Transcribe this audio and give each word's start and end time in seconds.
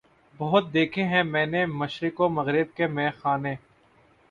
بہت 0.39 0.71
دیکھے 0.73 1.03
ہیں 1.03 1.21
میں 1.23 1.45
نے 1.45 1.65
مشرق 1.73 2.21
و 2.21 2.29
مغرب 2.29 2.75
کے 2.75 2.87
مے 2.87 3.09
خانے 3.19 3.55